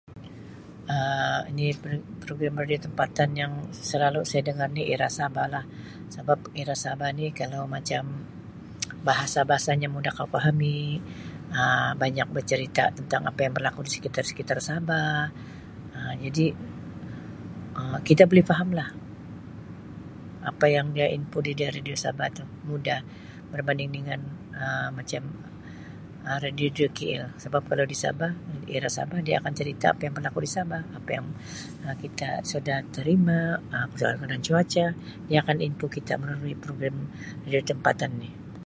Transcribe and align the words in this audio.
Um 0.95 1.37
Ini 1.51 1.65
peri-program 1.81 2.53
radio 2.61 2.77
tempatan 2.85 3.29
yang 3.41 3.53
selalu 3.89 4.19
saya 4.29 4.41
dengar 4.49 4.69
ni 4.77 4.83
Era 4.93 5.09
Sabah 5.17 5.45
lah. 5.55 5.65
Sabab 6.13 6.39
Era 6.61 6.75
Sabah 6.85 7.09
ni 7.19 7.25
kalau 7.39 7.63
macam 7.75 8.03
bahasa-bahasanya 9.07 9.87
mudah 9.95 10.13
kau 10.17 10.27
pahami 10.35 10.77
Um 11.59 11.91
banyak 12.03 12.27
bercerita 12.35 12.83
tentang 12.97 13.21
apa 13.29 13.39
yang 13.45 13.53
berlaku 13.57 13.79
di 13.85 13.91
sekitar-sekitar 13.95 14.57
Sabah 14.69 15.15
Um 15.97 16.13
jadi 16.25 16.45
Um 17.77 17.95
kita 18.07 18.23
boleh 18.29 18.45
faham 18.51 18.69
lah 18.79 18.89
apa 20.51 20.65
yang 20.75 20.85
dia 20.95 21.05
inpo 21.17 21.37
di 21.47 21.51
radio 21.75 21.93
Sabah 22.05 22.25
itu, 22.33 22.41
mudah 22.69 22.99
berbanding 23.53 23.91
dengan 23.97 24.19
Um 24.63 24.89
macam 24.99 25.21
Um 26.25 26.37
radio-radio 26.45 26.85
KL 26.97 27.25
sabab 27.41 27.61
kalau 27.69 27.81
di 27.91 27.97
Sabah, 28.05 28.29
Era 28.77 28.85
Sabah 28.97 29.19
dia 29.25 29.35
akan 29.41 29.53
cerita 29.59 29.85
apa 29.91 30.01
yang 30.05 30.13
berlaku 30.17 30.39
di 30.45 30.51
Sabah, 30.57 30.81
apa 30.97 31.09
yang 31.17 31.25
Um 31.85 31.95
kita 32.03 32.29
sudah 32.51 32.77
terima, 32.95 33.37
Um 33.73 33.85
pasal 33.93 34.11
keadaan 34.19 34.41
cuaca, 34.47 34.85
dia 35.27 35.37
akan 35.43 35.57
inpo 35.67 35.85
kita 35.95 36.13
melalui 36.21 36.53
program 36.63 36.95
radio 37.45 37.61
tempatan 37.71 38.11
ini. 38.21 38.51